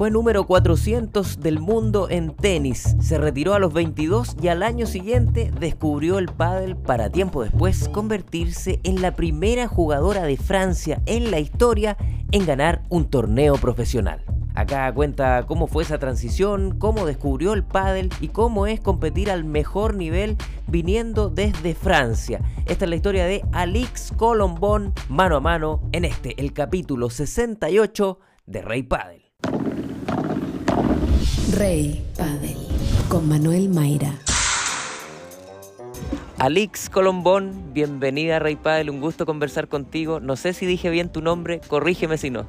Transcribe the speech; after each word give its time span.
Fue 0.00 0.10
número 0.10 0.46
400 0.46 1.40
del 1.40 1.60
mundo 1.60 2.08
en 2.08 2.34
tenis. 2.34 2.96
Se 3.02 3.18
retiró 3.18 3.52
a 3.52 3.58
los 3.58 3.74
22 3.74 4.34
y 4.40 4.48
al 4.48 4.62
año 4.62 4.86
siguiente 4.86 5.50
descubrió 5.60 6.18
el 6.18 6.28
pádel 6.28 6.74
para 6.74 7.10
tiempo 7.10 7.42
después 7.42 7.86
convertirse 7.90 8.80
en 8.82 9.02
la 9.02 9.14
primera 9.14 9.68
jugadora 9.68 10.22
de 10.22 10.38
Francia 10.38 11.02
en 11.04 11.30
la 11.30 11.38
historia 11.38 11.98
en 12.32 12.46
ganar 12.46 12.82
un 12.88 13.10
torneo 13.10 13.56
profesional. 13.56 14.24
Acá 14.54 14.90
cuenta 14.94 15.44
cómo 15.46 15.66
fue 15.66 15.82
esa 15.82 15.98
transición, 15.98 16.78
cómo 16.78 17.04
descubrió 17.04 17.52
el 17.52 17.62
pádel 17.62 18.08
y 18.22 18.28
cómo 18.28 18.66
es 18.66 18.80
competir 18.80 19.30
al 19.30 19.44
mejor 19.44 19.96
nivel 19.96 20.38
viniendo 20.66 21.28
desde 21.28 21.74
Francia. 21.74 22.40
Esta 22.64 22.86
es 22.86 22.88
la 22.88 22.96
historia 22.96 23.26
de 23.26 23.44
Alix 23.52 24.14
Colombón 24.16 24.94
mano 25.10 25.36
a 25.36 25.40
mano 25.40 25.82
en 25.92 26.06
este, 26.06 26.40
el 26.40 26.54
capítulo 26.54 27.10
68 27.10 28.18
de 28.46 28.62
Rey 28.62 28.82
Padel. 28.82 29.29
Rey 31.52 32.04
Padel 32.16 32.56
con 33.08 33.28
Manuel 33.28 33.68
Mayra. 33.68 34.14
Alix 36.38 36.88
Colombón, 36.88 37.74
bienvenida 37.74 38.36
a 38.36 38.38
Rey 38.38 38.56
Padel, 38.56 38.88
un 38.88 39.00
gusto 39.00 39.26
conversar 39.26 39.68
contigo. 39.68 40.20
No 40.20 40.36
sé 40.36 40.54
si 40.54 40.64
dije 40.64 40.88
bien 40.88 41.10
tu 41.10 41.20
nombre, 41.20 41.60
corrígeme 41.68 42.16
si 42.16 42.30
no. 42.30 42.46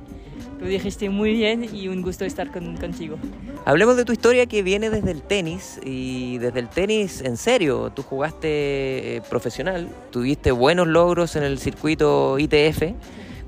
Lo 0.59 0.67
dijiste 0.67 1.09
muy 1.09 1.33
bien 1.33 1.67
y 1.73 1.87
un 1.87 2.01
gusto 2.01 2.23
estar 2.23 2.51
contigo. 2.51 3.17
Hablemos 3.65 3.97
de 3.97 4.05
tu 4.05 4.13
historia 4.13 4.45
que 4.45 4.63
viene 4.63 4.89
desde 4.89 5.11
el 5.11 5.21
tenis 5.21 5.79
y 5.83 6.37
desde 6.37 6.59
el 6.59 6.69
tenis 6.69 7.21
en 7.21 7.35
serio. 7.35 7.91
Tú 7.93 8.03
jugaste 8.03 9.17
eh, 9.17 9.21
profesional, 9.29 9.89
tuviste 10.11 10.51
buenos 10.51 10.87
logros 10.87 11.35
en 11.35 11.43
el 11.43 11.57
circuito 11.59 12.39
ITF. 12.39 12.93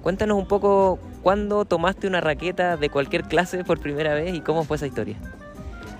Cuéntanos 0.04 0.38
un 0.38 0.48
poco 0.48 1.00
cuándo 1.24 1.66
tomaste 1.66 2.08
una 2.08 2.22
raqueta 2.22 2.78
de 2.78 2.90
cualquier 2.90 3.24
clase 3.24 3.64
por 3.64 3.80
primera 3.80 4.14
vez 4.14 4.36
y 4.36 4.42
cómo 4.42 4.64
fue 4.64 4.78
esa 4.78 4.86
historia 4.86 5.18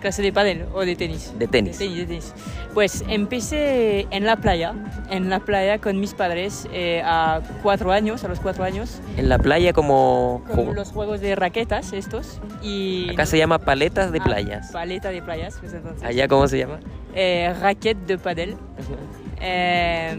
clase 0.04 0.22
de 0.22 0.34
pádel 0.34 0.66
o 0.74 0.82
de 0.86 0.98
tenis? 0.98 1.34
De 1.40 1.48
tenis. 1.48 1.80
De 1.80 1.88
tenis, 2.06 2.34
Pues 2.73 3.06
empecé 3.08 4.06
en 4.12 4.26
la 4.26 4.36
playa, 4.36 4.73
en 5.10 5.30
la 5.30 5.40
playa 5.40 5.80
con 5.80 5.98
mis 6.00 6.14
padres 6.14 6.68
eh, 6.73 7.02
a 7.06 7.40
cuatro 7.64 7.94
años, 7.94 8.26
a 8.26 8.28
los 8.28 8.42
cuatro 8.42 8.66
años. 8.66 9.00
En 9.16 9.30
la 9.30 9.40
playa 9.40 9.72
como... 9.72 10.44
Con 10.54 10.76
los 10.76 10.92
juegos 10.92 11.22
de 11.22 11.36
raquetas 11.36 11.94
estos. 11.94 12.42
Y 12.62 13.10
Acá 13.12 13.26
se 13.26 13.38
llama 13.38 13.60
paletas 13.60 14.12
de 14.12 14.20
ah, 14.20 14.23
playas. 14.26 14.72
paleta 14.73 15.10
de 15.10 15.22
playas. 15.22 15.58
Pues 15.62 15.73
¿Allá 16.04 16.28
cómo 16.28 16.50
se 16.50 16.58
llama? 16.58 16.82
Eh, 17.16 17.56
raquette 17.62 18.06
de 18.06 18.17
pádel. 18.17 18.58
Eh, 19.40 20.17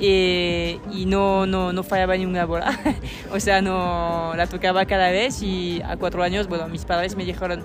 y, 0.00 1.04
no, 1.06 1.46
no, 1.46 1.72
no 1.72 1.82
fallaba 1.82 2.16
ninguna 2.16 2.44
bola. 2.44 2.78
o 3.32 3.40
sea, 3.40 3.62
no 3.62 4.32
la 4.36 4.46
tocaba 4.46 4.84
cada 4.86 5.10
vez 5.10 5.42
y 5.42 5.80
a 5.82 5.96
cuatro 5.96 6.22
años, 6.22 6.48
bueno, 6.48 6.68
mis 6.68 6.84
padres 6.84 7.16
me 7.16 7.24
dijeron, 7.24 7.62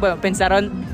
bueno, 0.00 0.20
pensaron 0.20 0.84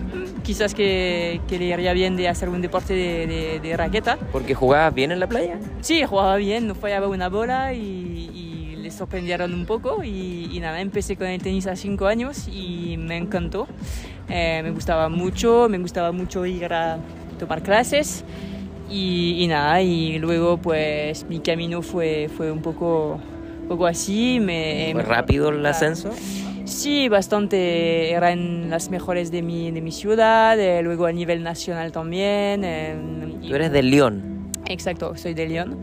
quizás 0.42 0.74
que, 0.74 1.40
que 1.48 1.58
le 1.58 1.66
iría 1.66 1.92
bien 1.92 2.16
de 2.16 2.28
hacer 2.28 2.48
un 2.48 2.60
deporte 2.62 2.94
de, 2.94 3.60
de, 3.62 3.76
raqueta. 3.76 4.16
¿Porque 4.32 4.54
jugabas 4.54 4.94
bien 4.94 5.12
en 5.12 5.20
la 5.20 5.28
playa? 5.28 5.58
Sí, 5.80 6.04
jugaba 6.04 6.36
bien, 6.36 6.66
no 6.66 6.74
fallaba 6.74 7.08
una 7.08 7.28
bola 7.28 7.72
y, 7.72 8.30
y 8.34 8.76
les 8.76 8.94
sorprendieron 8.94 9.54
un 9.54 9.66
poco 9.66 10.02
y, 10.04 10.58
nada, 10.60 10.80
empecé 10.80 11.16
con 11.16 11.26
el 11.26 11.40
tenis 11.40 11.66
a 11.66 11.76
cinco 11.76 12.06
años 12.06 12.48
y 12.48 12.96
me 12.98 13.16
encantó. 13.16 13.66
Eh, 14.28 14.60
me 14.62 14.70
gustaba 14.70 15.08
mucho, 15.08 15.68
me 15.68 15.78
gustaba 15.78 16.12
mucho 16.12 16.46
ir 16.46 16.72
a 16.72 16.98
tomar 17.38 17.62
clases 17.62 18.24
y, 18.90 19.46
nada, 19.48 19.80
y 19.82 20.18
luego 20.18 20.58
pues 20.58 21.24
mi 21.28 21.40
camino 21.40 21.82
fue, 21.82 22.28
fue 22.36 22.50
un 22.50 22.60
poco, 22.60 23.20
poco 23.68 23.86
así. 23.86 24.38
Me, 24.40 24.90
¿Fue 24.92 25.02
rápido 25.02 25.50
el 25.50 25.64
ascenso? 25.64 26.10
Sí, 26.64 27.08
bastante. 27.08 28.10
Eran 28.10 28.70
las 28.70 28.90
mejores 28.90 29.30
de 29.30 29.42
mi, 29.42 29.70
de 29.70 29.80
mi 29.80 29.92
ciudad, 29.92 30.58
eh, 30.58 30.82
luego 30.82 31.06
a 31.06 31.12
nivel 31.12 31.42
nacional 31.42 31.92
también. 31.92 32.62
Eh, 32.64 32.96
Tú 33.48 33.54
eres 33.54 33.72
de 33.72 33.82
León. 33.82 34.50
Exacto, 34.66 35.16
soy 35.16 35.34
de 35.34 35.48
León. 35.48 35.78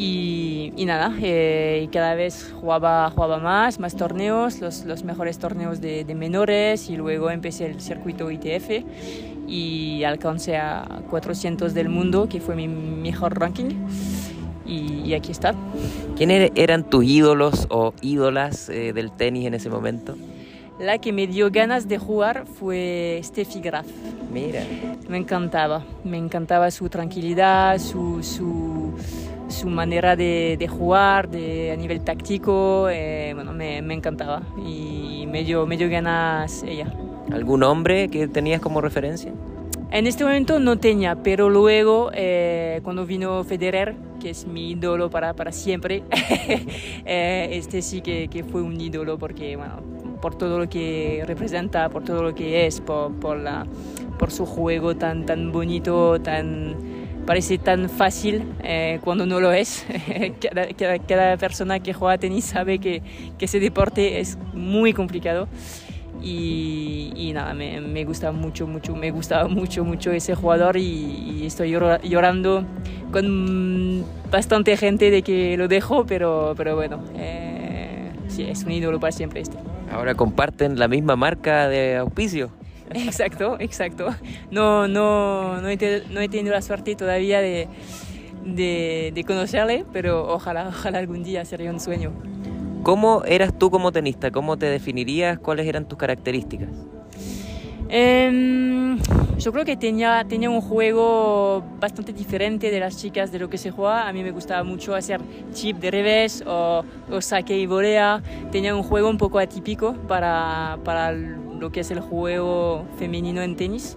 Y, 0.00 0.72
y 0.76 0.84
nada, 0.84 1.12
eh, 1.20 1.80
y 1.82 1.88
cada 1.88 2.14
vez 2.14 2.54
jugaba, 2.60 3.10
jugaba 3.10 3.38
más, 3.38 3.80
más 3.80 3.96
torneos, 3.96 4.60
los, 4.60 4.84
los 4.84 5.02
mejores 5.02 5.40
torneos 5.40 5.80
de, 5.80 6.04
de, 6.04 6.14
menores 6.14 6.88
y 6.88 6.96
luego 6.96 7.30
empecé 7.30 7.66
el 7.66 7.80
circuito 7.80 8.30
ITF 8.30 8.84
y 9.48 10.04
alcancé 10.04 10.56
a 10.56 11.02
400 11.10 11.74
del 11.74 11.88
mundo, 11.88 12.28
que 12.28 12.40
fue 12.40 12.54
mi 12.54 12.68
mejor 12.68 13.40
ranking 13.40 13.74
y, 14.68 15.14
aquí 15.14 15.32
está. 15.32 15.54
¿Quiénes 16.16 16.52
eran 16.54 16.84
tus 16.84 17.04
ídolos 17.04 17.66
o 17.70 17.94
ídolas 18.02 18.68
eh, 18.68 18.92
del 18.92 19.10
tenis 19.10 19.46
en 19.46 19.54
ese 19.54 19.70
momento? 19.70 20.14
La 20.78 20.98
que 20.98 21.12
me 21.12 21.26
dio 21.26 21.50
ganas 21.50 21.88
de 21.88 21.98
jugar 21.98 22.44
fue 22.46 23.20
Steffi 23.24 23.60
Graf. 23.60 23.86
Mira. 24.32 24.62
Me 25.08 25.16
encantaba, 25.16 25.82
me 26.04 26.18
encantaba 26.18 26.70
su 26.70 26.88
tranquilidad, 26.88 27.78
su, 27.78 28.22
su, 28.22 28.92
su 29.48 29.68
manera 29.68 30.16
de, 30.16 30.56
de, 30.58 30.68
jugar 30.68 31.28
de, 31.28 31.72
a 31.72 31.76
nivel 31.76 32.00
táctico, 32.02 32.88
eh, 32.90 33.32
bueno, 33.34 33.52
me, 33.52 33.82
me, 33.82 33.94
encantaba 33.94 34.42
y 34.64 35.26
me 35.28 35.44
dio, 35.44 35.66
me 35.66 35.76
dio 35.76 35.88
ganas 35.90 36.62
ella. 36.62 36.92
¿Algún 37.32 37.62
hombre 37.62 38.08
que 38.08 38.28
tenías 38.28 38.60
como 38.60 38.80
referencia? 38.80 39.32
En 39.90 40.06
este 40.06 40.22
momento 40.22 40.58
no 40.58 40.78
tenía, 40.78 41.16
pero 41.16 41.48
luego 41.48 42.10
eh, 42.12 42.80
cuando 42.82 43.06
vino 43.06 43.42
Federer, 43.42 43.96
que 44.20 44.30
es 44.30 44.46
mi 44.46 44.72
ídolo 44.72 45.08
para, 45.08 45.32
para 45.32 45.50
siempre, 45.50 46.02
eh, 47.06 47.48
este 47.52 47.80
sí 47.80 48.02
que, 48.02 48.28
que, 48.28 48.44
fue 48.44 48.60
un 48.60 48.78
ídolo 48.78 49.18
porque, 49.18 49.56
bueno, 49.56 49.80
por 50.20 50.34
todo 50.34 50.58
lo 50.58 50.68
que 50.68 51.22
representa, 51.26 51.88
por 51.88 52.04
todo 52.04 52.22
lo 52.22 52.34
que 52.34 52.66
es, 52.66 52.82
por, 52.82 53.14
por, 53.14 53.38
la, 53.38 53.66
por 54.18 54.30
su 54.30 54.44
juego 54.44 54.94
tan, 54.94 55.24
tan 55.24 55.52
bonito, 55.52 56.20
tan, 56.20 56.76
parece 57.28 57.58
tan 57.58 57.90
fácil 57.90 58.42
eh, 58.62 59.00
cuando 59.04 59.26
no 59.26 59.38
lo 59.38 59.52
es. 59.52 59.84
cada, 61.06 61.36
persona 61.36 61.78
que 61.78 61.92
juega 61.92 62.16
tenis 62.16 62.46
sabe 62.46 62.78
que, 62.78 63.02
que 63.36 63.44
ese 63.44 63.60
deporte 63.60 64.18
es 64.18 64.38
muy 64.54 64.94
complicado. 64.94 65.46
Y, 66.22 67.30
nada, 67.34 67.52
me, 67.52 68.04
gusta 68.06 68.32
mucho, 68.32 68.66
mucho, 68.66 68.96
me 68.96 69.10
gustaba 69.10 69.46
mucho, 69.46 69.84
mucho 69.84 70.10
ese 70.10 70.34
jugador 70.34 70.78
y, 70.78 71.44
estoy 71.44 71.70
llorando 71.70 72.64
con 73.12 74.04
bastante 74.30 74.76
gente 74.78 75.10
de 75.10 75.22
que 75.22 75.56
lo 75.58 75.68
dejo, 75.68 76.06
pero, 76.06 76.54
pero 76.56 76.76
bueno, 76.76 77.04
eh, 77.14 78.10
es 78.38 78.64
un 78.64 78.72
ídolo 78.72 78.98
para 78.98 79.12
siempre 79.12 79.42
este. 79.42 79.58
Ahora 79.92 80.14
comparten 80.14 80.78
la 80.78 80.88
misma 80.88 81.14
marca 81.14 81.68
de 81.68 81.98
auspicio. 81.98 82.57
Exacto, 82.94 83.56
exacto. 83.60 84.14
No, 84.50 84.88
no, 84.88 85.60
no, 85.60 85.68
he, 85.68 85.76
tenido 85.76 86.54
la 86.54 86.62
suerte 86.62 86.94
todavía 86.94 87.40
de, 87.40 87.68
de, 88.44 89.12
de 89.14 89.24
conocerle, 89.24 89.84
pero 89.92 90.26
ojalá, 90.32 90.68
ojalá 90.68 90.98
algún 90.98 91.22
día 91.22 91.44
sería 91.44 91.70
un 91.70 91.80
sueño. 91.80 92.12
¿Cómo 92.82 93.24
eras 93.24 93.52
tú 93.58 93.70
como 93.70 93.92
tenista? 93.92 94.30
¿Cómo 94.30 94.56
te 94.56 94.66
definirías? 94.66 95.38
¿Cuáles 95.38 95.66
eran 95.66 95.86
tus 95.86 95.98
características? 95.98 96.68
Eh, 97.88 98.96
yo 99.38 99.52
creo 99.52 99.64
que 99.64 99.76
tenía, 99.76 100.24
tenía 100.28 100.50
un 100.50 100.60
juego 100.60 101.62
bastante 101.80 102.12
diferente 102.12 102.70
de 102.70 102.80
las 102.80 102.96
chicas 102.96 103.32
de 103.32 103.38
lo 103.38 103.48
que 103.48 103.58
se 103.58 103.70
juega. 103.70 104.08
A 104.08 104.12
mí 104.12 104.22
me 104.22 104.30
gustaba 104.30 104.62
mucho 104.64 104.94
hacer 104.94 105.20
chip 105.52 105.78
de 105.78 105.90
revés 105.90 106.44
o, 106.46 106.84
o 107.10 107.20
saque 107.20 107.58
y 107.58 107.66
volea. 107.66 108.22
Tenía 108.50 108.74
un 108.74 108.82
juego 108.82 109.08
un 109.08 109.18
poco 109.18 109.38
atípico 109.38 109.94
para, 110.06 110.78
para 110.84 111.12
lo 111.12 111.70
que 111.70 111.80
es 111.80 111.90
el 111.90 112.00
juego 112.00 112.84
femenino 112.98 113.42
en 113.42 113.56
tenis. 113.56 113.96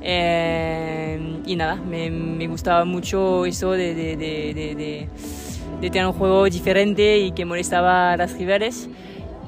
Eh, 0.00 1.40
y 1.44 1.56
nada, 1.56 1.76
me, 1.76 2.10
me, 2.10 2.46
gustaba 2.46 2.84
mucho 2.84 3.44
eso 3.46 3.72
de, 3.72 3.94
de, 3.94 4.16
de 4.16 5.08
de 5.80 5.90
tener 5.90 6.06
un 6.06 6.12
juego 6.12 6.44
diferente 6.46 7.18
y 7.18 7.32
que 7.32 7.44
molestaba 7.44 8.12
a 8.12 8.16
las 8.16 8.36
rivales 8.36 8.88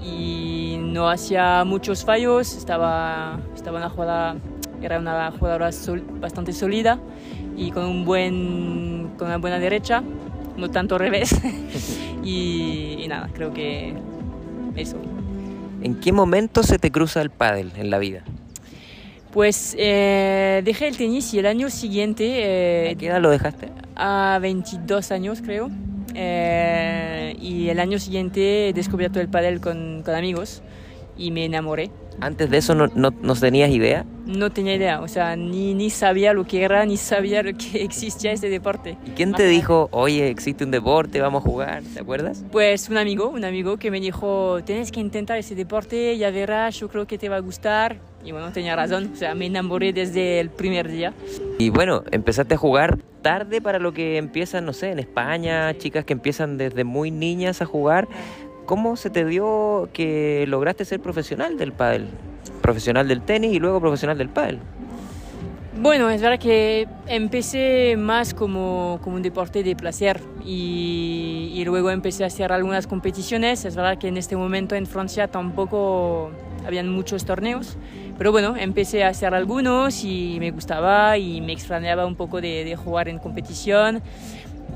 y 0.03 0.70
no 0.91 1.09
hacía 1.09 1.65
muchos 1.65 2.05
fallos, 2.05 2.55
estaba, 2.57 3.41
estaba 3.55 3.79
una 3.79 3.89
jugada, 3.89 4.37
era 4.83 4.99
una 4.99 5.31
jugadora 5.33 5.71
bastante 6.21 6.53
sólida 6.53 6.99
y 7.57 7.71
con, 7.71 7.85
un 7.85 8.05
buen, 8.05 9.11
con 9.17 9.29
una 9.29 9.39
buena 9.39 9.59
derecha, 9.59 10.03
no 10.57 10.71
tanto 10.71 10.99
revés. 10.99 11.31
y, 12.25 12.97
y, 12.99 13.09
nada, 13.09 13.31
creo 13.33 13.53
que 13.53 13.95
eso. 14.77 14.97
¿En 15.83 15.95
qué 15.95 16.13
momento 16.13 16.63
se 16.63 16.79
te 16.79 16.91
cruza 16.91 17.23
el 17.23 17.31
pádel 17.31 17.73
en 17.77 17.91
la 17.91 17.99
vida? 17.99 18.23
Pues 19.33 19.77
eh, 19.79 20.61
dejé 20.65 20.89
el 20.89 20.97
tenis 20.97 21.33
y 21.35 21.39
el 21.39 21.47
año 21.47 21.71
siguiente... 21.71 22.25
Eh, 22.27 22.91
¿A 22.91 22.95
qué 22.97 23.07
edad 23.07 23.21
lo 23.21 23.31
dejaste? 23.31 23.69
A 23.95 24.39
22 24.43 25.13
años 25.13 25.41
creo. 25.41 25.71
Eh, 26.15 27.37
y 27.41 27.69
el 27.69 27.79
año 27.79 28.01
siguiente 28.01 28.69
he 28.69 28.73
descubierto 28.73 29.21
el 29.21 29.29
pádel 29.29 29.61
con, 29.61 30.03
con, 30.05 30.15
amigos 30.17 30.63
y 31.21 31.31
me 31.31 31.45
enamoré. 31.45 31.91
¿Antes 32.21 32.51
de 32.51 32.59
eso 32.59 32.75
no, 32.75 32.89
no, 32.89 33.11
no 33.23 33.35
tenías 33.35 33.71
idea? 33.71 34.05
No 34.27 34.51
tenía 34.51 34.75
idea, 34.75 35.01
o 35.01 35.09
sea, 35.09 35.37
ni, 35.37 35.75
ni 35.75 35.89
sabía 35.91 36.33
lo 36.33 36.45
que 36.45 36.63
era, 36.63 36.85
ni 36.85 36.97
sabía 36.97 37.43
lo 37.43 37.53
que 37.57 37.83
existía 37.85 38.33
este 38.33 38.49
deporte. 38.49 38.97
¿Y 39.07 39.11
quién 39.11 39.33
te 39.33 39.47
dijo, 39.47 39.89
oye, 39.93 40.29
existe 40.29 40.65
un 40.65 40.71
deporte, 40.71 41.21
vamos 41.21 41.45
a 41.45 41.49
jugar? 41.49 41.83
¿Te 41.83 42.01
acuerdas? 42.01 42.45
Pues 42.51 42.89
un 42.89 42.97
amigo, 42.97 43.29
un 43.29 43.45
amigo 43.45 43.79
que 43.79 43.91
me 43.91 44.01
dijo, 44.01 44.61
tienes 44.65 44.93
que 44.93 45.01
intentar 45.01 45.39
ese 45.39 45.55
deporte, 45.55 46.17
ya 46.19 46.31
verás, 46.31 46.79
yo 46.79 46.89
creo 46.89 47.07
que 47.07 47.17
te 47.17 47.29
va 47.29 47.37
a 47.37 47.41
gustar. 47.41 47.99
Y 48.23 48.33
bueno, 48.33 48.53
tenía 48.53 48.77
razón, 48.77 49.11
o 49.15 49.17
sea, 49.17 49.35
me 49.35 49.47
enamoré 49.47 49.95
desde 49.95 50.41
el 50.41 50.51
primer 50.51 50.91
día. 50.91 51.15
Y 51.59 51.71
bueno, 51.71 52.03
empezaste 52.11 52.55
a 52.55 52.59
jugar 52.59 52.99
tarde 53.23 53.63
para 53.63 53.79
lo 53.79 53.93
que 53.93 54.19
empiezan, 54.19 54.67
no 54.67 54.75
sé, 54.75 54.91
en 54.91 54.99
España, 54.99 55.77
chicas 55.79 56.05
que 56.05 56.13
empiezan 56.13 56.59
desde 56.59 56.85
muy 56.85 57.11
niñas 57.11 57.63
a 57.63 57.65
jugar. 57.65 58.09
¿Cómo 58.67 58.97
se 58.97 59.11
te 59.11 59.25
dio 59.25 59.89
que 59.93 60.45
lograste 60.49 60.85
ser 60.85 61.01
profesional 61.01 61.59
del 61.59 61.73
pádel? 61.73 62.09
Profesional 62.63 63.09
del 63.09 63.23
tenis 63.23 63.53
y 63.53 63.59
luego 63.59 63.81
profesional 63.81 64.17
del 64.19 64.29
pádel. 64.29 64.59
Bueno, 65.81 66.11
es 66.11 66.21
verdad 66.21 66.39
que 66.39 66.87
empecé 67.07 67.97
más 67.97 68.35
como, 68.35 69.01
como 69.03 69.17
un 69.17 69.23
deporte 69.23 69.63
de 69.63 69.75
placer 69.75 70.21
y, 70.45 71.53
y, 71.55 71.65
luego 71.65 71.91
empecé 71.91 72.23
a 72.23 72.27
hacer 72.27 72.53
algunas 72.53 72.87
competiciones. 72.87 73.65
Es 73.65 73.77
verdad 73.77 73.97
que 73.97 74.09
en 74.09 74.19
este 74.19 74.37
momento 74.37 74.75
en 74.75 74.87
Francia 74.87 75.29
tampoco 75.29 76.33
habían 76.67 76.91
muchos 76.91 77.25
torneos, 77.25 77.79
pero 78.19 78.31
bueno, 78.31 78.57
empecé 78.59 79.05
a 79.05 79.09
hacer 79.09 79.33
algunos 79.35 80.05
y 80.05 80.37
me 80.39 80.51
gustaba 80.51 81.17
y 81.17 81.41
me 81.41 81.53
extrañaba 81.53 82.05
un 82.05 82.15
poco 82.15 82.43
de, 82.43 82.65
de 82.65 82.77
jugar 82.77 83.09
en 83.09 83.19
competición. 83.19 84.03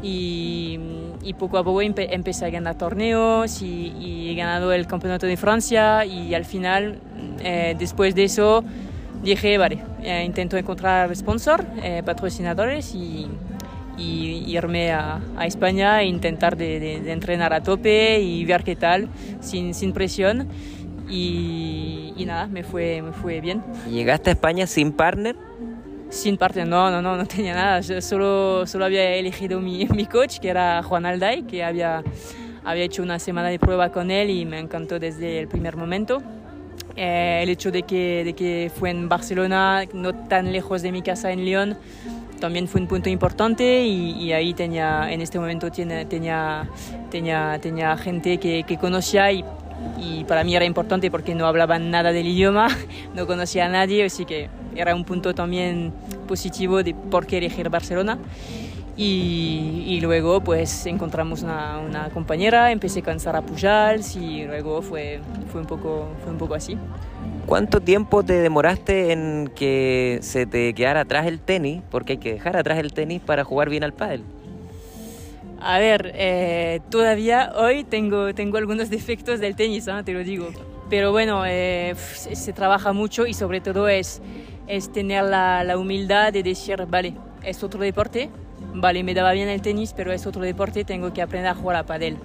Y, 0.07 0.79
y, 1.23 1.33
poco 1.33 1.57
a 1.57 1.65
poco 1.65 1.81
empe 1.81 2.15
empecé 2.15 2.45
a 2.45 2.51
ganar 2.51 2.77
torneos 2.77 3.63
y, 3.63 3.91
y, 3.99 4.31
he 4.31 4.35
ganado 4.35 4.71
el 4.75 4.87
campeonato 4.87 5.25
de 5.27 5.39
Francia 5.39 6.05
y 6.05 6.35
al 6.35 6.45
final, 6.45 6.99
eh, 7.41 7.75
después 7.79 8.15
de 8.15 8.25
eso, 8.25 8.63
dije, 9.23 9.57
vale, 9.57 9.79
eh, 10.03 10.23
intento 10.27 10.59
encontrar 10.59 11.17
sponsor, 11.17 11.65
eh, 11.83 12.03
patrocinadores 12.05 12.95
y, 12.95 13.29
y 13.97 14.45
irme 14.47 14.93
a, 14.93 15.23
a, 15.39 15.47
España 15.47 16.03
e 16.03 16.07
intentar 16.07 16.59
de, 16.59 16.79
de, 16.79 17.01
de, 17.01 17.13
entrenar 17.13 17.55
a 17.55 17.63
tope 17.63 18.21
y 18.21 18.45
ver 18.45 18.63
qué 18.63 18.77
tal, 18.77 19.09
sin, 19.41 19.73
sin 19.73 19.95
presión. 19.95 20.49
Y, 21.09 22.13
y, 22.17 22.27
nada, 22.27 22.47
me 22.47 22.63
fue, 22.63 23.01
me 23.01 23.13
fue 23.13 23.41
bien. 23.41 23.63
¿Llegaste 23.91 24.31
a 24.31 24.33
España 24.35 24.67
sin 24.67 24.93
partner? 24.93 25.37
Sin 26.15 26.37
partner, 26.37 26.69
no, 26.69 26.93
no, 26.93 27.03
no, 27.03 27.17
no 27.17 27.27
tenía 27.27 27.55
nada. 27.55 27.81
Yo 27.81 28.01
solo, 28.01 28.69
solo 28.69 28.85
había 28.85 29.17
elegido 29.17 29.61
mi, 29.61 29.85
mi 29.95 30.07
coach, 30.07 30.39
que 30.39 30.49
era 30.49 30.81
Juan 30.85 31.07
Alday, 31.07 31.43
que 31.43 31.65
había, 31.65 32.05
había 32.65 32.85
hecho 32.85 33.03
una 33.03 33.19
semana 33.19 33.49
de 33.49 33.59
prueba 33.59 33.91
con 33.91 34.13
él 34.13 34.31
y 34.31 34.47
me 34.47 34.61
encantó 34.61 35.01
desde 35.01 35.41
el 35.41 35.49
primer 35.49 35.77
momento. 35.77 36.23
Eh, 36.95 37.41
el 37.43 37.49
hecho 37.49 37.73
de 37.73 37.83
que, 37.83 38.23
de 38.25 38.33
que 38.35 38.71
fue 38.73 38.91
en 38.91 39.09
Barcelona, 39.09 39.83
no 39.93 40.15
tan 40.15 40.53
lejos 40.53 40.83
de 40.83 40.93
mi 40.93 41.03
casa 41.03 41.33
en 41.33 41.45
León, 41.45 41.77
también 42.39 42.69
fue 42.69 42.81
un 42.81 42.87
punto 42.87 43.11
importante 43.11 43.83
y, 43.83 44.13
y 44.13 44.33
ahí 44.33 44.55
tenía, 44.55 45.11
en 45.11 45.21
este 45.21 45.41
momento 45.41 45.69
tenía, 45.73 46.69
tenía, 47.11 47.59
tenía 47.61 47.97
gente 47.97 48.39
que, 48.39 48.63
que 48.63 48.79
conocía 48.79 49.33
y, 49.33 49.45
y, 49.99 50.25
para 50.25 50.45
mí 50.45 50.55
era 50.57 50.65
importante 50.65 51.11
porque 51.11 51.35
no 51.35 51.47
hablaban 51.47 51.91
nada 51.91 52.13
del 52.13 52.27
idioma, 52.27 52.69
no 53.15 53.27
conocía 53.27 53.67
a 53.67 53.69
nadie, 53.69 54.05
así 54.05 54.25
que 54.25 54.49
era 54.75 54.95
un 54.95 55.05
punto 55.05 55.35
también 55.35 55.93
positivo 56.27 56.83
de 56.83 56.95
por 56.95 57.27
qué 57.27 57.39
elegir 57.39 57.69
Barcelona. 57.69 58.19
Y, 58.97 59.85
y, 59.89 60.01
luego 60.01 60.41
pues 60.41 60.87
encontramos 60.87 61.43
una, 61.43 61.81
una, 61.81 62.11
compañera, 62.11 62.71
empecé 62.71 63.03
con 63.03 63.19
Sara 63.19 63.43
Pujals 63.43 64.15
y 64.15 64.45
luego 64.45 64.83
fue, 64.83 65.21
fue, 65.51 65.63
un 65.63 65.67
poco, 65.67 66.09
fue 66.23 66.31
un 66.31 66.39
poco 66.39 66.55
así. 66.55 66.79
¿Cuánto 67.47 67.81
tiempo 67.81 68.23
te 68.23 68.35
demoraste 68.35 69.13
en 69.13 69.51
que 69.55 70.19
se 70.23 70.47
te 70.47 70.73
quedara 70.75 71.01
atrás 71.01 71.27
el 71.27 71.41
tenis? 71.41 71.83
Porque 71.91 72.13
hay 72.13 72.19
que 72.19 72.35
dejar 72.35 72.57
atrás 72.57 72.79
el 72.79 72.93
tenis 72.93 73.21
para 73.21 73.43
jugar 73.43 73.69
bien 73.69 73.83
al 73.83 73.93
pádel. 73.93 74.23
A 75.67 75.79
ver, 75.79 76.13
eh, 76.15 76.81
todavía 76.91 77.55
hoy 77.57 77.85
tengo, 77.85 78.35
tengo 78.35 78.59
algunos 78.59 78.91
defectos 78.91 79.41
del 79.41 79.57
tenis, 79.57 79.87
¿no? 79.87 80.05
te 80.05 80.13
lo 80.13 80.23
digo. 80.23 80.51
Pero 80.91 81.11
bueno, 81.11 81.45
eh, 81.47 81.95
se, 81.97 82.37
se, 82.37 82.53
trabaja 82.53 82.93
mucho 82.93 83.27
y 83.27 83.33
sobre 83.33 83.63
todo 83.63 83.89
es, 83.89 84.21
es 84.67 84.93
tener 84.93 85.25
la, 85.25 85.65
la 85.65 85.79
humildad 85.79 86.35
de 86.35 86.43
decir, 86.43 86.85
vale, 86.87 87.15
es 87.43 87.65
otro 87.65 87.81
deporte, 87.81 88.29
vale, 88.75 89.03
me 89.03 89.15
daba 89.15 89.33
bien 89.33 89.49
el 89.49 89.63
tenis, 89.63 89.95
pero 89.97 90.13
es 90.13 90.27
otro 90.27 90.43
deporte, 90.43 90.85
tengo 90.85 91.15
que 91.15 91.23
aprender 91.23 91.51
a 91.51 91.55
jugar 91.55 91.77
a 91.77 91.87
padel. 91.87 92.19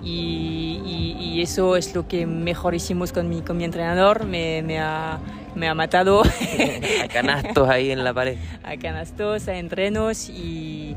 Y, 0.00 0.80
y, 0.86 1.16
y 1.20 1.42
eso 1.42 1.74
es 1.74 1.96
lo 1.96 2.06
que 2.06 2.26
mejor 2.26 2.76
hicimos 2.76 3.12
con 3.12 3.28
mi, 3.28 3.42
con 3.42 3.56
mi 3.56 3.64
entrenador, 3.64 4.24
me, 4.24 4.62
me, 4.62 4.78
ha, 4.78 5.18
me 5.56 5.66
ha 5.66 5.74
matado. 5.74 6.22
a 7.02 7.08
canastos 7.08 7.68
ahí 7.68 7.90
en 7.90 8.04
la 8.04 8.14
pared. 8.14 8.36
A 8.62 8.76
canastos, 8.76 9.48
a 9.48 9.56
entrenos 9.56 10.28
y, 10.28 10.94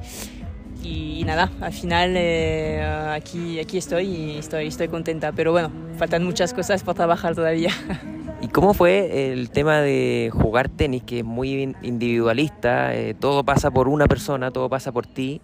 y, 0.84 1.24
nada, 1.26 1.52
al 1.62 1.74
final 1.74 2.14
eh, 2.16 2.84
aquí, 3.14 3.60
aquí 3.60 3.78
estoy 3.78 4.06
y 4.06 4.38
estoy, 4.38 4.68
estoy 4.68 4.88
contenta, 4.88 5.32
pero 5.32 5.52
bueno, 5.52 5.72
faltan 5.98 6.24
muchas 6.24 6.54
cosas 6.54 6.84
por 6.84 6.96
trabajar 6.96 7.36
todavía. 7.36 7.72
¿Y 8.42 8.50
cómo 8.50 8.74
fue 8.74 9.32
el 9.32 9.50
tema 9.50 9.82
de 9.82 10.30
jugar 10.32 10.70
tenis, 10.70 11.04
que 11.04 11.20
es 11.20 11.26
muy 11.26 11.76
individualista, 11.82 12.96
eh, 12.96 13.16
todo 13.16 13.44
pasa 13.44 13.72
por 13.72 13.88
una 13.88 14.08
persona, 14.08 14.52
todo 14.52 14.70
pasa 14.70 14.92
por 14.92 15.08
ti, 15.08 15.42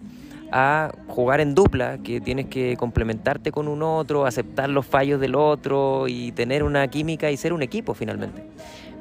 a 0.52 0.92
jugar 1.08 1.40
en 1.40 1.56
dupla, 1.56 1.98
que 1.98 2.20
tienes 2.20 2.46
que 2.46 2.76
complementarte 2.76 3.50
con 3.50 3.66
un 3.66 3.82
otro, 3.82 4.26
aceptar 4.26 4.70
los 4.70 4.86
fallos 4.86 5.20
del 5.20 5.34
otro 5.34 6.06
y 6.06 6.30
tener 6.30 6.62
una 6.62 6.86
química 6.86 7.32
y 7.32 7.36
ser 7.36 7.52
un 7.52 7.62
equipo 7.62 7.94
finalmente? 7.94 8.44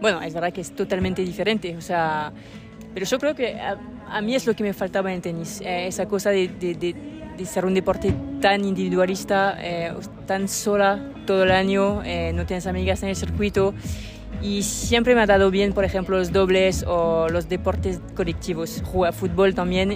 Bueno, 0.01 0.21
es 0.23 0.33
verdad 0.33 0.51
que 0.51 0.61
es 0.61 0.75
totalmente 0.75 1.21
diferente, 1.21 1.77
o 1.77 1.81
sea, 1.81 2.33
pero 2.93 3.05
yo 3.05 3.19
creo 3.19 3.35
que 3.35 3.59
a, 3.59 3.77
a 4.09 4.21
mí 4.21 4.35
es 4.35 4.45
lo 4.45 4.55
que 4.55 4.63
me 4.63 4.73
faltaba 4.73 5.13
en 5.13 5.21
tenis, 5.21 5.61
eh, 5.61 5.87
esa 5.87 6.07
cosa 6.07 6.29
de, 6.29 6.47
de, 6.47 6.75
de, 6.75 7.45
ser 7.45 7.65
un 7.65 7.73
deporte 7.73 8.13
tan 8.39 8.63
individualista, 8.63 9.57
eh, 9.59 9.91
tan 10.27 10.47
sola 10.47 11.11
todo 11.25 11.43
el 11.43 11.51
año, 11.51 12.03
eh, 12.05 12.31
no 12.33 12.45
tienes 12.45 12.67
amigas 12.67 13.03
en 13.03 13.09
el 13.09 13.15
circuito. 13.15 13.73
Y 14.41 14.63
siempre 14.63 15.15
me 15.15 15.21
ha 15.21 15.25
dado 15.25 15.51
bien, 15.51 15.73
por 15.73 15.85
ejemplo, 15.85 16.17
los 16.17 16.31
dobles 16.31 16.83
o 16.87 17.29
los 17.29 17.49
deportes 17.49 17.99
colectivos. 18.15 18.83
Jugar 18.85 19.13
fútbol 19.13 19.55
también 19.55 19.91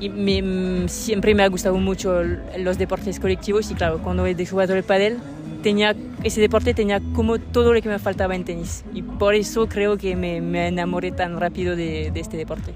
y 0.00 0.08
me, 0.08 0.88
siempre 0.88 1.34
me 1.34 1.42
ha 1.42 1.48
gustado 1.48 1.76
mucho 1.76 2.22
los 2.58 2.78
deportes 2.78 3.20
colectivos. 3.20 3.70
Y 3.70 3.74
claro, 3.74 3.98
cuando 4.02 4.26
he 4.26 4.46
jugado 4.46 4.74
el 4.74 4.82
pádel, 4.82 5.18
tenía, 5.62 5.94
ese 6.24 6.40
deporte 6.40 6.74
tenía 6.74 7.00
como 7.14 7.38
todo 7.38 7.72
lo 7.72 7.80
que 7.82 7.88
me 7.88 7.98
faltaba 7.98 8.34
en 8.34 8.44
tenis. 8.44 8.84
Y 8.94 9.02
por 9.02 9.34
eso 9.34 9.68
creo 9.68 9.96
que 9.96 10.16
me, 10.16 10.40
me 10.40 10.68
enamoré 10.68 11.12
tan 11.12 11.38
rápido 11.38 11.76
de, 11.76 12.10
de, 12.10 12.20
este 12.20 12.36
deporte. 12.36 12.72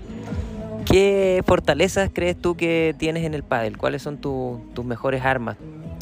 ¿Qué 0.84 1.42
fortalezas 1.46 2.10
crees 2.12 2.36
tú 2.36 2.56
que 2.56 2.94
tienes 2.98 3.24
en 3.24 3.34
el 3.34 3.42
pádel? 3.42 3.78
¿Cuáles 3.78 4.02
son 4.02 4.18
tu, 4.18 4.60
tus 4.74 4.84
mejores 4.84 5.24
armas? 5.24 5.56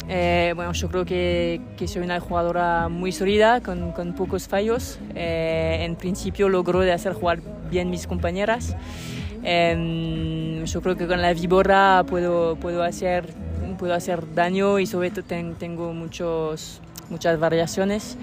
Eh, 0.09 0.51
bueno, 0.57 0.73
yo 0.73 0.89
creo 0.89 1.05
que, 1.05 1.61
que, 1.77 1.87
soy 1.87 2.01
una 2.01 2.19
jugadora 2.19 2.89
muy 2.89 3.13
sólida, 3.13 3.61
con, 3.61 3.93
con 3.93 4.13
pocos 4.13 4.49
fallos. 4.49 4.99
Eh, 5.15 5.79
en 5.81 5.95
principio 5.95 6.49
logro 6.49 6.81
de 6.81 6.91
hacer 6.91 7.13
jugar 7.13 7.39
bien 7.71 7.89
mis 7.89 8.05
compañeras. 8.05 8.75
Eh, 9.43 10.63
yo 10.65 10.81
creo 10.81 10.95
que 10.95 11.07
con 11.07 11.21
la 11.21 11.33
víbora 11.33 12.05
puedo, 12.07 12.55
puedo 12.55 12.83
hacer 12.83 13.33
puedo 13.83 13.93
hacer 13.93 14.33
daño 14.33 14.79
y 14.79 14.85
sobre 14.85 15.11
todo 15.11 15.23
ten, 15.25 15.55
tengo 15.55 15.93
muchos, 15.93 16.81
muchas 17.09 17.39
variaciones 17.39 18.17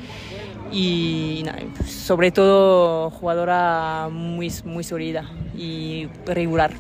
y 0.72 1.44
sobre 1.86 2.30
todo 2.30 3.10
jugadora 3.10 4.08
muy, 4.10 4.52
muy 4.64 4.84
sólida 4.84 5.30
y 5.56 6.08
regular. 6.26 6.72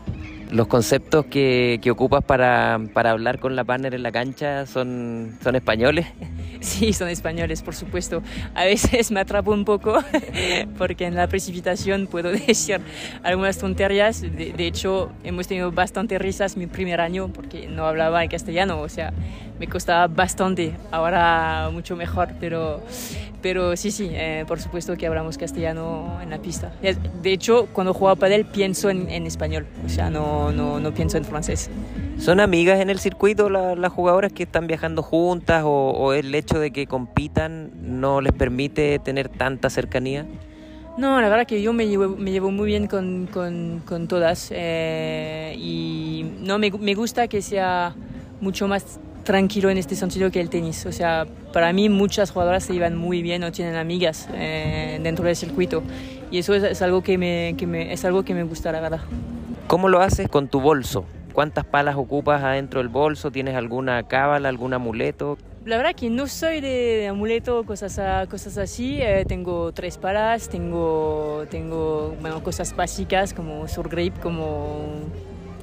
¿Los 0.50 0.66
conceptos 0.66 1.26
que, 1.26 1.78
que 1.82 1.90
ocupas 1.90 2.24
para, 2.24 2.80
para, 2.92 3.10
hablar 3.10 3.38
con 3.38 3.54
la 3.54 3.64
partner 3.64 3.94
en 3.94 4.02
la 4.02 4.10
cancha 4.10 4.66
son, 4.66 5.38
son 5.42 5.54
españoles? 5.54 6.06
Sí, 6.60 6.92
son 6.92 7.08
españoles, 7.08 7.62
por 7.62 7.74
supuesto. 7.74 8.22
A 8.54 8.64
veces 8.64 9.10
me 9.10 9.20
atrapo 9.20 9.52
un 9.52 9.64
poco 9.64 9.98
porque 10.78 11.06
en 11.06 11.14
la 11.14 11.26
precipitación 11.26 12.06
puedo 12.06 12.30
decir 12.46 12.80
algunas 13.22 13.58
tonterías. 13.58 14.20
De, 14.20 14.66
hecho, 14.66 15.10
hemos 15.24 15.48
tenido 15.48 15.72
bastante 15.72 16.18
risas 16.18 16.56
mi 16.56 16.66
primer 16.66 17.00
año 17.00 17.28
porque 17.28 17.66
no 17.66 17.86
hablaba 17.86 18.22
en 18.22 18.30
castellano, 18.30 18.80
o 18.80 18.88
sea, 18.88 19.12
me 19.58 19.66
costaba 19.68 20.06
bastante. 20.06 20.74
Ahora 20.90 21.70
mucho 21.72 21.96
mejor, 21.96 22.30
pero, 22.38 22.82
pero 23.42 23.76
sí, 23.76 23.90
sí, 23.90 24.10
eh, 24.12 24.44
por 24.46 24.60
supuesto 24.60 24.96
que 24.96 25.06
hablamos 25.06 25.38
castellano 25.38 26.18
en 26.22 26.30
la 26.30 26.38
pista. 26.38 26.72
De 26.80 27.32
hecho, 27.32 27.68
cuando 27.72 27.94
juego 27.94 28.10
a 28.10 28.16
padel 28.16 28.44
pienso 28.44 28.90
en, 28.90 29.08
en 29.08 29.26
español, 29.26 29.66
o 29.84 29.88
sea, 29.88 30.10
no, 30.10 30.52
no, 30.52 30.80
no 30.80 30.94
pienso 30.94 31.16
en 31.16 31.24
francés. 31.24 31.70
¿Son 32.18 32.40
amigas 32.40 32.80
en 32.80 32.90
el 32.90 32.98
circuito 32.98 33.48
las, 33.48 33.78
las 33.78 33.92
jugadoras 33.92 34.32
que 34.32 34.42
están 34.42 34.66
viajando 34.66 35.02
juntas 35.02 35.62
o, 35.64 35.90
o, 35.90 36.12
el 36.12 36.34
hecho 36.34 36.58
de 36.58 36.70
que 36.70 36.86
compitan 36.86 37.70
no 37.82 38.20
les 38.20 38.32
permite 38.32 38.98
tener 38.98 39.28
tanta 39.28 39.70
cercanía? 39.70 40.26
No, 40.98 41.20
la 41.20 41.28
verdad 41.28 41.46
que 41.46 41.62
yo 41.62 41.72
me 41.72 41.88
llevo, 41.88 42.08
me 42.08 42.30
llevo 42.30 42.50
muy 42.50 42.66
bien 42.66 42.86
con, 42.86 43.26
con, 43.32 43.82
con 43.86 44.06
todas 44.06 44.50
eh, 44.54 45.54
y 45.56 46.26
no 46.40 46.58
me, 46.58 46.70
me, 46.70 46.94
gusta 46.94 47.26
que 47.26 47.40
sea 47.40 47.94
mucho 48.40 48.68
más 48.68 49.00
tranquilo 49.30 49.70
en 49.70 49.78
este 49.78 49.94
sentido 49.94 50.32
que 50.32 50.40
el 50.40 50.50
tenis. 50.50 50.86
O 50.86 50.92
sea, 50.92 51.24
para 51.52 51.72
mí 51.72 51.88
muchas 51.88 52.32
jugadoras 52.32 52.64
se 52.64 52.72
llevan 52.72 52.96
muy 52.96 53.22
bien 53.22 53.44
o 53.44 53.52
tienen 53.52 53.76
amigas 53.76 54.28
eh, 54.34 54.98
dentro 55.04 55.24
del 55.24 55.36
circuito. 55.36 55.84
Y 56.32 56.38
eso 56.38 56.52
es, 56.52 56.82
algo 56.82 57.02
que 57.02 57.16
me, 57.16 57.54
que 57.56 57.64
me, 57.64 57.92
es 57.92 58.04
algo 58.04 58.24
que 58.24 58.34
me 58.34 58.42
gusta, 58.42 58.72
la 58.72 58.80
verdad. 58.80 59.02
¿Cómo 59.68 59.88
lo 59.88 60.00
haces 60.00 60.28
con 60.28 60.48
tu 60.48 60.60
bolso? 60.60 61.04
¿Cuántas 61.32 61.64
palas 61.64 61.94
ocupas 61.94 62.42
adentro 62.42 62.80
del 62.80 62.88
bolso? 62.88 63.30
¿Tienes 63.30 63.54
alguna 63.54 64.02
cábala, 64.02 64.48
algún 64.48 64.74
amuleto? 64.74 65.38
La 65.64 65.76
verdad 65.76 65.94
que 65.94 66.10
no 66.10 66.26
soy 66.26 66.60
de, 66.60 67.06
amuleto, 67.08 67.62
cosas, 67.62 68.00
cosas 68.28 68.58
así. 68.58 69.00
Eh, 69.00 69.24
tengo 69.28 69.70
tres 69.70 69.96
palas, 69.96 70.48
tengo, 70.48 71.44
tengo 71.48 72.16
bueno, 72.20 72.42
cosas 72.42 72.74
básicas 72.74 73.32
como 73.32 73.68
surgrip, 73.68 74.18
como 74.18 74.88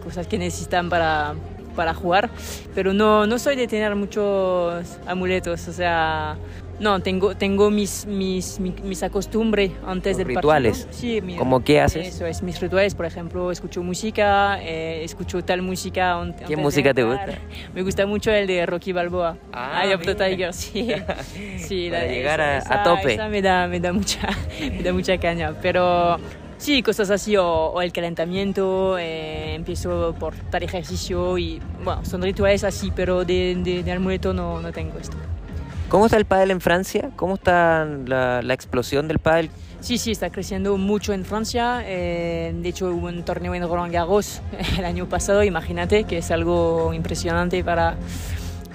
cosas 0.05 0.25
que 0.25 0.37
necesitan 0.37 0.89
para, 0.89 1.35
para 1.77 1.93
jugar, 1.93 2.29
pero 2.75 2.91
no, 2.91 3.27
no 3.27 3.39
soy 3.39 3.55
de 3.55 3.67
tener 3.67 3.95
muchos 3.95 4.99
amuletos, 5.05 5.67
o 5.67 5.71
sea, 5.71 6.35
no, 6.79 6.99
tengo, 6.99 7.35
tengo 7.35 7.71
mis, 7.71 8.05
mis, 8.05 8.59
mis, 8.59 9.03
acostumbres 9.03 9.71
antes 9.85 10.17
del 10.17 10.27
rituales. 10.27 10.85
partido. 10.85 10.99
Sí, 10.99 11.35
¿Cómo 11.37 11.63
qué 11.63 11.81
haces? 11.81 12.07
Eso 12.07 12.25
es, 12.25 12.43
mis 12.43 12.59
rituales, 12.59 12.93
por 12.93 13.05
ejemplo, 13.05 13.51
escucho 13.51 13.81
música, 13.81 14.59
eh, 14.61 15.03
escucho 15.03 15.43
tal 15.43 15.61
música. 15.61 16.19
¿Qué 16.47 16.57
música 16.57 16.93
te 16.93 17.03
gusta? 17.03 17.39
Me 17.73 17.81
gusta 17.83 18.05
mucho 18.05 18.31
el 18.31 18.47
de 18.47 18.65
Rocky 18.65 18.91
Balboa, 18.91 19.37
ah, 19.53 19.83
Eye 19.85 19.95
of 19.95 20.01
the 20.03 20.15
Tiger, 20.15 20.53
sí. 20.53 20.89
sí 21.57 21.89
Para 21.91 22.07
llegar 22.07 22.41
a, 22.41 22.83
tope. 22.83 23.13
Esa 23.13 23.27
me 23.27 23.41
da, 23.41 23.67
me, 23.67 23.79
da 23.79 23.93
mucha, 23.93 24.27
me 24.59 24.83
da 24.83 24.93
mucha 24.93 25.17
caña, 25.17 25.53
pero... 25.61 26.19
Sí, 26.57 26.81
cosas 26.81 27.11
así, 27.11 27.37
o, 27.37 27.81
el 27.81 27.91
calentamiento, 27.91 28.97
eh, 28.97 29.53
empiezo 29.55 30.15
por 30.19 30.35
tal 30.35 30.63
ejercicio 30.63 31.37
y, 31.37 31.61
bueno, 31.83 32.03
son 32.03 32.21
rituales 32.21 32.63
así, 32.63 32.91
pero 32.95 33.23
de, 33.25 33.55
de, 33.63 33.83
de 33.83 33.91
amuleto 33.91 34.33
no, 34.33 34.59
no 34.59 34.71
tengo 34.71 34.97
esto. 34.99 35.17
¿Cómo 35.89 36.07
está 36.07 36.17
el 36.17 36.25
pádel 36.25 36.51
en 36.51 36.59
Francia? 36.59 37.11
¿Cómo 37.15 37.35
está 37.35 37.85
la, 37.85 38.53
explosión 38.53 39.07
del 39.07 39.19
pádel? 39.19 39.49
Sí, 39.79 39.97
sí, 39.97 40.11
está 40.11 40.29
creciendo 40.29 40.75
mucho 40.75 41.13
en 41.13 41.23
Francia. 41.23 41.81
Eh, 41.85 42.53
de 42.53 42.69
hecho, 42.69 42.89
hubo 42.89 43.07
un 43.07 43.23
torneo 43.23 43.55
en 43.55 43.63
Roland 43.63 43.93
Garros 43.93 44.41
el 44.77 44.83
año 44.83 45.07
pasado, 45.07 45.43
imagínate, 45.43 46.03
que 46.03 46.17
es 46.17 46.29
algo 46.29 46.93
impresionante 46.93 47.63
para, 47.63 47.95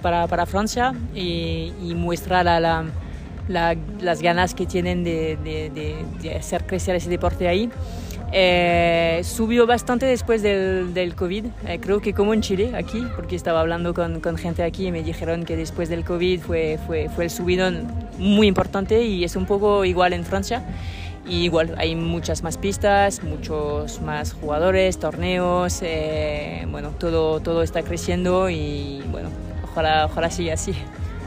para, 0.00 0.26
para 0.26 0.46
Francia 0.46 0.94
y, 1.14 1.92
muestra 1.94 2.42
la, 2.42 2.84
las 3.48 4.22
ganas 4.22 4.54
que 4.54 4.66
tienen 4.66 5.04
de, 5.04 5.38
de, 5.42 6.04
de 6.22 6.34
hacer 6.34 6.66
crecer 6.66 6.96
ese 6.96 7.10
deporte 7.10 7.48
ahí. 7.48 7.70
Eh, 8.34 9.20
subió 9.24 9.66
bastante 9.66 10.06
después 10.06 10.42
del, 10.42 10.94
del 10.94 11.14
COVID, 11.14 11.44
eh, 11.66 11.78
creo 11.82 12.00
que 12.00 12.14
como 12.14 12.32
en 12.32 12.40
Chile, 12.40 12.72
aquí, 12.74 13.06
porque 13.14 13.36
estaba 13.36 13.60
hablando 13.60 13.92
con, 13.92 14.20
con, 14.20 14.38
gente 14.38 14.62
aquí 14.62 14.86
y 14.86 14.90
me 14.90 15.02
dijeron 15.02 15.44
que 15.44 15.54
después 15.54 15.90
del 15.90 16.02
COVID 16.02 16.40
fue, 16.40 16.78
fue, 16.86 17.10
fue 17.10 17.24
el 17.24 17.30
subidón 17.30 17.86
muy 18.18 18.46
importante 18.46 19.02
y 19.02 19.22
es 19.22 19.36
un 19.36 19.44
poco 19.44 19.84
igual 19.84 20.14
en 20.14 20.24
Francia. 20.24 20.64
Y 21.28 21.44
igual 21.44 21.74
hay 21.76 21.94
muchas 21.94 22.42
más 22.42 22.56
pistas, 22.56 23.22
muchos 23.22 24.00
más 24.00 24.32
jugadores, 24.32 24.98
torneos, 24.98 25.80
eh, 25.82 26.66
bueno, 26.70 26.90
todo, 26.98 27.38
todo 27.40 27.62
está 27.62 27.82
creciendo 27.82 28.48
y 28.48 29.02
bueno, 29.12 29.28
ojalá, 29.62 30.06
ojalá 30.06 30.30
siga 30.30 30.54
así. 30.54 30.74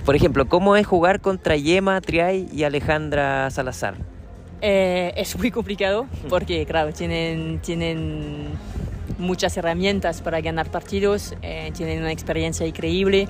Por 0.06 0.16
ejemplo, 0.16 0.48
¿cómo 0.48 0.76
es 0.76 0.86
jugar 0.86 1.20
contra 1.20 1.56
Yema 1.56 2.00
Triay 2.00 2.48
y 2.54 2.64
Alejandra 2.64 3.50
Salazar? 3.50 3.96
Eh, 4.62 5.12
es 5.18 5.36
muy 5.36 5.50
complicado 5.50 6.06
porque, 6.30 6.64
claro, 6.68 6.94
tienen, 6.94 7.60
tienen 7.60 8.50
muchas 9.18 9.58
herramientas 9.58 10.22
para 10.22 10.42
ganar 10.42 10.70
partidos, 10.70 11.34
eh, 11.42 11.72
tienen 11.76 12.02
una 12.02 12.12
experiencia 12.12 12.68
increíble, 12.68 13.28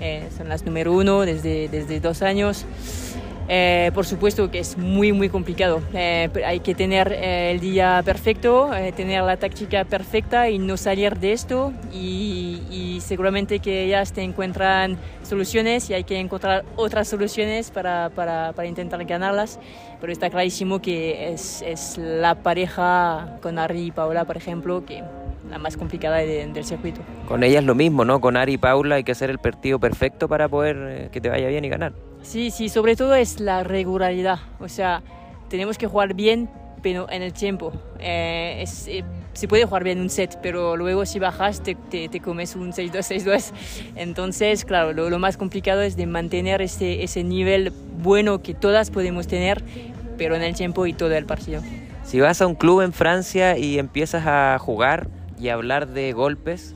eh, 0.00 0.26
son 0.34 0.48
las 0.48 0.64
número 0.64 0.94
uno 0.94 1.20
desde, 1.26 1.68
desde 1.68 2.00
dos 2.00 2.22
años. 2.22 2.64
Eh, 3.48 3.90
por 3.94 4.06
supuesto 4.06 4.50
que 4.50 4.58
es 4.58 4.78
muy 4.78 5.12
muy 5.12 5.28
complicado. 5.28 5.82
Eh, 5.92 6.30
hay 6.46 6.60
que 6.60 6.74
tener 6.74 7.12
eh, 7.12 7.50
el 7.50 7.60
día 7.60 8.00
perfecto, 8.04 8.70
tener 8.96 9.22
la 9.22 9.36
táctica 9.36 9.84
perfecta 9.84 10.48
y 10.48 10.58
no 10.58 10.76
salir 10.76 11.18
de 11.18 11.32
esto. 11.32 11.72
Y, 11.92 12.60
seguramente 13.00 13.58
que 13.58 13.84
ellas 13.84 14.12
te 14.12 14.22
encuentran 14.22 14.96
soluciones 15.22 15.90
y 15.90 15.94
hay 15.94 16.04
que 16.04 16.18
encontrar 16.18 16.64
otras 16.76 17.06
soluciones 17.06 17.70
para, 17.70 18.08
para, 18.08 18.52
para 18.54 18.66
intentar 18.66 19.04
ganarlas. 19.04 19.58
Pero 20.00 20.10
está 20.10 20.30
clarísimo 20.30 20.80
que 20.80 21.32
es, 21.32 21.60
es, 21.62 21.98
la 21.98 22.36
pareja 22.36 23.36
con 23.42 23.58
Ari 23.58 23.86
y 23.86 23.90
Paula, 23.90 24.24
por 24.24 24.38
ejemplo, 24.38 24.86
que 24.86 25.02
la 25.50 25.58
más 25.58 25.76
complicada 25.76 26.18
del 26.18 26.64
circuito. 26.64 27.02
Con 27.28 27.42
ellas 27.42 27.64
lo 27.64 27.74
mismo, 27.74 28.06
¿no? 28.06 28.20
Con 28.20 28.38
Ari 28.38 28.54
y 28.54 28.58
Paula 28.58 28.94
hay 28.94 29.04
que 29.04 29.12
hacer 29.12 29.28
el 29.28 29.38
partido 29.38 29.78
perfecto 29.78 30.26
para 30.26 30.48
poder 30.48 31.10
que 31.10 31.20
te 31.20 31.28
vaya 31.28 31.48
bien 31.48 31.64
y 31.64 31.68
ganar. 31.68 31.92
Sí, 32.24 32.50
sí, 32.50 32.68
sobre 32.68 32.96
todo 32.96 33.14
es 33.14 33.38
la 33.38 33.62
regularidad. 33.62 34.40
O 34.58 34.68
sea, 34.68 35.02
tenemos 35.48 35.78
que 35.78 35.86
jugar 35.86 36.14
bien, 36.14 36.50
pero 36.82 37.08
en 37.10 37.22
el 37.22 37.32
tiempo. 37.32 37.72
Eh, 38.00 38.64
eh, 38.86 39.04
se 39.34 39.48
puede 39.48 39.66
jugar 39.66 39.84
bien 39.84 40.00
un 40.00 40.10
set, 40.10 40.38
pero 40.42 40.76
luego 40.76 41.06
si 41.06 41.18
bajas 41.18 41.62
te, 41.62 41.74
te, 41.74 42.20
comes 42.20 42.56
un 42.56 42.72
6-2, 42.72 43.24
6-2. 43.24 43.52
Entonces, 43.96 44.64
claro, 44.64 44.92
lo, 44.92 45.18
más 45.18 45.36
complicado 45.36 45.82
es 45.82 45.96
de 45.96 46.06
mantener 46.06 46.62
ese, 46.62 47.04
ese 47.04 47.24
nivel 47.24 47.72
bueno 48.02 48.42
que 48.42 48.54
todas 48.54 48.90
podemos 48.90 49.26
tener, 49.26 49.62
pero 50.16 50.34
en 50.34 50.42
el 50.42 50.54
tiempo 50.54 50.86
y 50.86 50.92
todo 50.92 51.14
el 51.14 51.26
partido. 51.26 51.62
Si 52.04 52.20
vas 52.20 52.40
a 52.40 52.46
un 52.46 52.54
club 52.54 52.80
en 52.82 52.92
Francia 52.92 53.58
y 53.58 53.78
empiezas 53.78 54.26
a 54.26 54.58
jugar 54.58 55.08
y 55.38 55.48
hablar 55.48 55.88
de 55.88 56.12
golpes, 56.12 56.74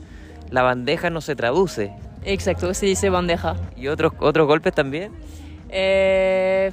la 0.51 0.63
bandeja 0.63 1.09
no 1.09 1.21
se 1.21 1.35
traduce. 1.35 1.93
Exacto, 2.23 2.73
se 2.73 2.85
dice 2.85 3.09
bandeja. 3.09 3.55
¿Y 3.75 3.87
otros, 3.87 4.13
otros 4.19 4.47
golpes 4.47 4.73
también? 4.73 5.11
Eh, 5.69 6.71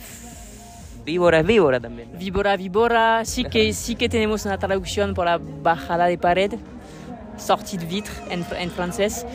víbora 1.05 1.41
es 1.41 1.47
víbora 1.47 1.81
también. 1.81 2.11
Víbora, 2.19 2.57
víbora. 2.57 3.25
Sí 3.25 3.45
que, 3.45 3.73
sí 3.73 3.95
que 3.95 4.09
tenemos 4.09 4.45
una 4.45 4.59
traducción 4.59 5.15
para 5.15 5.39
bajada 5.39 6.07
de 6.07 6.19
pared, 6.19 6.53
sortie 7.37 7.79
de 7.79 7.87
vitre 7.87 8.13
en, 8.31 8.45
en 8.59 8.71
francés 8.71 9.27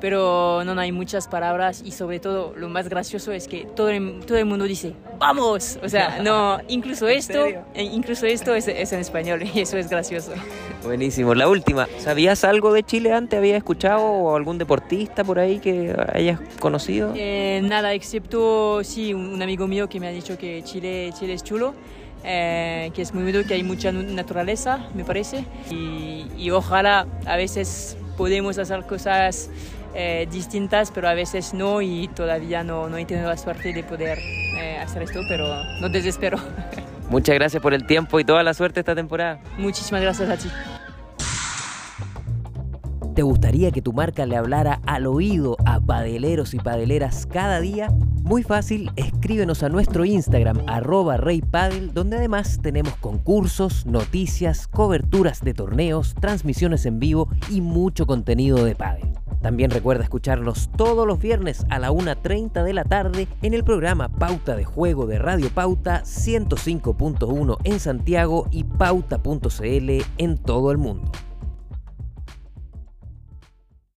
pero 0.00 0.62
no, 0.64 0.78
hay 0.78 0.92
muchas 0.92 1.26
palabras 1.28 1.82
y 1.84 1.92
sobre 1.92 2.20
todo 2.20 2.54
lo 2.56 2.68
más 2.68 2.88
gracioso 2.88 3.32
es 3.32 3.48
que 3.48 3.66
todo 3.74 3.88
el, 3.88 4.20
todo 4.26 4.38
el 4.38 4.44
mundo 4.44 4.64
dice 4.64 4.92
vamos 5.18 5.78
o 5.82 5.88
sea 5.88 6.22
no 6.22 6.58
incluso 6.68 7.08
esto 7.08 7.46
eh, 7.46 7.64
incluso 7.74 8.26
esto 8.26 8.54
es, 8.54 8.68
es, 8.68 8.92
en 8.92 9.00
español 9.00 9.42
y 9.54 9.60
eso 9.60 9.76
es 9.78 9.88
gracioso. 9.88 10.32
Buenísimo. 10.84 11.34
La 11.34 11.48
última 11.48 11.88
sabías 11.98 12.44
algo 12.44 12.72
de 12.72 12.82
Chile 12.82 13.12
antes 13.12 13.38
habías 13.38 13.56
escuchado 13.56 14.02
o 14.02 14.36
algún 14.36 14.58
deportista 14.58 15.24
por 15.24 15.38
ahí 15.38 15.58
que 15.58 15.94
hayas 16.12 16.40
conocido 16.60 17.12
eh, 17.16 17.60
nada 17.64 17.94
excepto 17.94 18.84
sí 18.84 19.14
un, 19.14 19.42
amigo 19.42 19.66
mío 19.66 19.88
que 19.88 20.00
me 20.00 20.08
ha 20.08 20.10
dicho 20.10 20.38
que 20.38 20.62
Chile 20.64 21.12
Chile 21.18 21.34
es 21.34 21.42
chulo 21.42 21.74
eh, 22.26 22.90
que 22.94 23.02
es 23.02 23.14
muy 23.14 23.22
bueno, 23.22 23.46
que 23.46 23.54
hay 23.54 23.62
mucha 23.62 23.92
naturaleza, 23.92 24.80
me 24.94 25.04
parece, 25.04 25.44
y, 25.70 26.26
y 26.36 26.50
ojalá 26.50 27.06
a 27.24 27.36
veces 27.36 27.96
podemos 28.16 28.58
hacer 28.58 28.84
cosas 28.84 29.50
eh, 29.94 30.28
distintas, 30.30 30.90
pero 30.90 31.08
a 31.08 31.14
veces 31.14 31.54
no 31.54 31.80
y 31.80 32.08
todavía 32.08 32.62
no, 32.62 32.88
no 32.90 32.98
he 32.98 33.06
tenido 33.06 33.28
la 33.28 33.36
suerte 33.38 33.72
de 33.72 33.82
poder 33.82 34.18
eh, 34.18 34.76
hacer 34.78 35.02
esto, 35.02 35.20
pero 35.26 35.46
no 35.80 35.88
desespero. 35.88 36.38
Muchas 37.08 37.34
gracias 37.36 37.62
por 37.62 37.72
el 37.72 37.86
tiempo 37.86 38.20
y 38.20 38.24
toda 38.24 38.42
la 38.42 38.52
suerte 38.52 38.80
esta 38.80 38.94
temporada. 38.94 39.40
Muchísimas 39.56 40.02
gracias 40.02 40.28
a 40.28 40.36
ti. 40.36 40.48
¿Te 43.16 43.22
gustaría 43.22 43.70
que 43.70 43.80
tu 43.80 43.94
marca 43.94 44.26
le 44.26 44.36
hablara 44.36 44.82
al 44.84 45.06
oído 45.06 45.56
a 45.64 45.80
padeleros 45.80 46.52
y 46.52 46.58
padeleras 46.58 47.24
cada 47.24 47.60
día? 47.62 47.88
Muy 48.24 48.42
fácil, 48.42 48.90
escríbenos 48.96 49.62
a 49.62 49.70
nuestro 49.70 50.04
Instagram 50.04 50.58
arroba 50.66 51.16
reypadel, 51.16 51.94
donde 51.94 52.18
además 52.18 52.58
tenemos 52.60 52.94
concursos, 52.96 53.86
noticias, 53.86 54.68
coberturas 54.68 55.40
de 55.40 55.54
torneos, 55.54 56.14
transmisiones 56.20 56.84
en 56.84 56.98
vivo 56.98 57.30
y 57.48 57.62
mucho 57.62 58.06
contenido 58.06 58.62
de 58.62 58.74
padel. 58.74 59.10
También 59.40 59.70
recuerda 59.70 60.04
escucharnos 60.04 60.68
todos 60.76 61.06
los 61.06 61.18
viernes 61.18 61.64
a 61.70 61.78
la 61.78 61.92
1.30 61.92 62.64
de 62.64 62.74
la 62.74 62.84
tarde 62.84 63.28
en 63.40 63.54
el 63.54 63.64
programa 63.64 64.10
Pauta 64.10 64.56
de 64.56 64.66
Juego 64.66 65.06
de 65.06 65.18
Radio 65.18 65.48
Pauta 65.48 66.02
105.1 66.02 67.56
en 67.64 67.80
Santiago 67.80 68.46
y 68.50 68.64
pauta.cl 68.64 70.02
en 70.18 70.36
todo 70.36 70.70
el 70.70 70.76
mundo. 70.76 71.10